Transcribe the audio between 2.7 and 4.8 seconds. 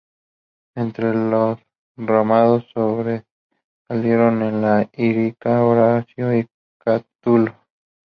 sobresalieron en